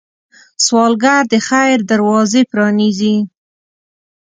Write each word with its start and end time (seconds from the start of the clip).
سوالګر 0.65 1.21
د 1.31 1.33
خیر 1.47 1.77
دروازې 1.91 2.41
پرانيزي 2.51 3.15